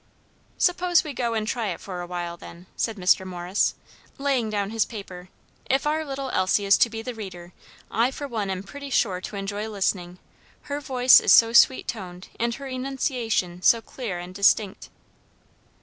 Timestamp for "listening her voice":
9.69-11.19